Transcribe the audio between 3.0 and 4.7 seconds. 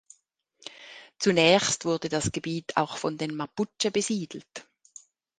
den Mapuche besiedelt.